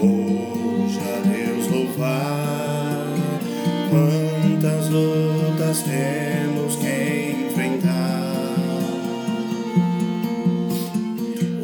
Hoje 0.00 1.00
a 1.00 1.20
Deus 1.28 1.66
louvar, 1.70 3.06
quantas 3.90 4.88
lutas 4.90 5.82
temos 5.82 6.76
que 6.76 7.46
enfrentar. 7.48 8.56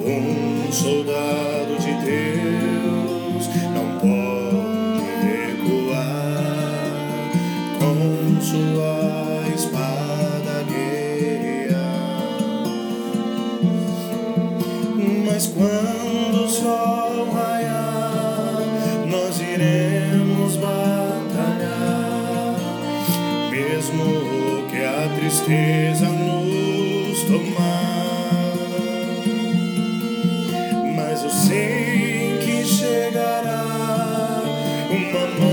Um 0.05 0.73
soldado. 0.73 1.32
Mas 15.43 15.51
quando 15.55 16.45
o 16.45 16.49
sol 16.49 17.29
raiar, 17.33 18.63
nós 19.09 19.41
iremos 19.41 20.55
batalhar, 20.55 22.55
mesmo 23.51 24.69
que 24.71 24.85
a 24.85 25.09
tristeza 25.17 26.07
nos 26.07 27.23
tomar. 27.23 28.53
Mas 30.95 31.25
eu 31.25 31.31
sei 31.31 32.39
que 32.45 32.65
chegará 32.65 33.65
uma 34.91 35.27
mão 35.41 35.52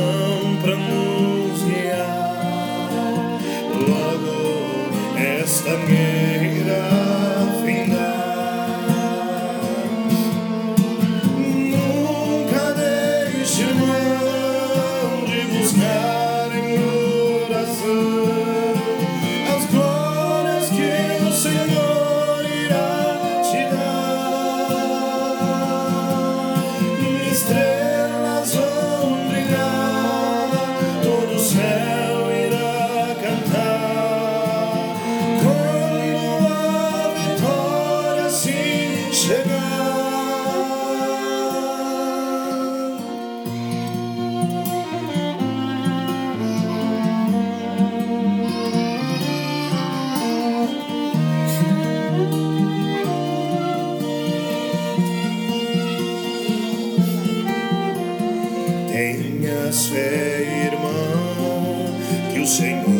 Tenhas 59.69 59.87
fé, 59.87 60.65
irmão, 60.65 61.85
que 62.33 62.39
o 62.39 62.47
Senhor 62.47 62.98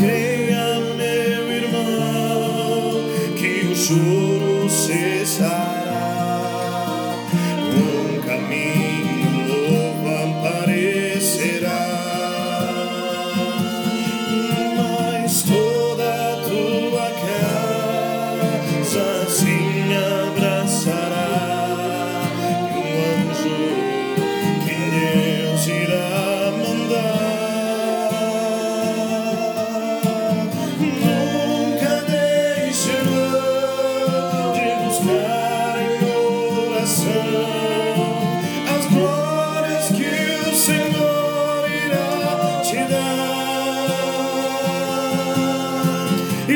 Mas 0.00 0.27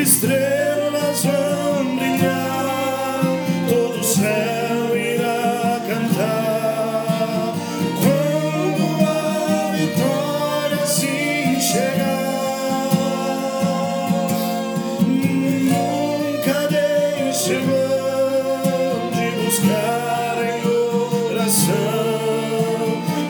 Estrelas 0.03 1.23
vão 1.23 1.95
brilhar, 1.95 3.23
todo 3.69 4.01
o 4.01 4.03
céu 4.03 4.97
irá 4.97 5.79
cantar. 5.87 7.55
Quando 8.01 8.83
a 9.07 9.71
vitória 9.71 10.85
se 10.85 11.61
chegar, 11.61 12.89
nunca 15.07 16.67
deixe 16.67 17.61
de 19.13 19.27
buscar 19.41 20.35
em 20.43 20.67
oração 21.31 21.73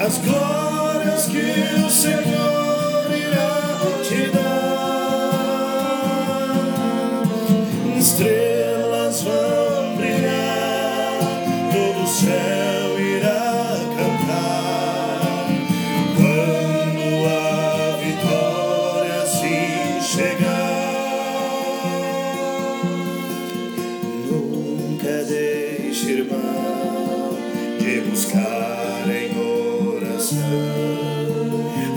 as 0.03 0.17
glórias 0.17 1.27
que 1.27 1.85
o 1.85 1.89
Senhor 1.91 3.11
irá 3.15 4.01
te 4.01 4.31
dar. 4.31 4.52
este 26.03 26.11
irmão 26.11 27.37
de 27.79 28.01
buscar 28.01 29.05
em 29.07 29.31
oração 29.39 30.43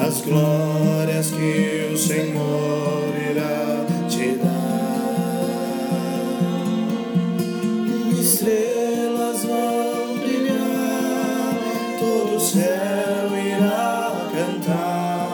as 0.00 0.20
glórias 0.20 1.32
que 1.32 1.90
o 1.92 1.98
Senhor 1.98 3.12
irá 3.30 3.84
te 4.08 4.38
dar. 4.38 4.46
Estrelas 8.20 9.42
vão 9.42 10.18
brilhar, 10.18 11.58
todo 11.98 12.36
o 12.36 12.40
céu 12.40 13.36
irá 13.36 14.12
cantar. 14.32 15.26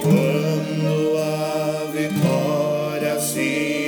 Quando 0.00 1.18
a 1.18 1.90
vitória 1.90 3.18
se 3.18 3.81